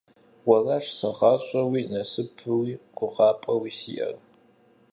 [0.47, 4.15] Уэращ сэ гъащӀэуи, насыпуи, гугъапӀэуи сиӀэр.